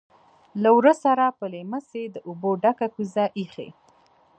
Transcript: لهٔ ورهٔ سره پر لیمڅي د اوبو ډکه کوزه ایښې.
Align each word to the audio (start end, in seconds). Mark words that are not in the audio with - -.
لهٔ 0.61 0.71
ورهٔ 0.77 0.93
سره 1.03 1.25
پر 1.37 1.47
لیمڅي 1.53 2.03
د 2.09 2.15
اوبو 2.27 2.49
ډکه 2.61 2.87
کوزه 2.95 3.25
ایښې. 3.37 3.67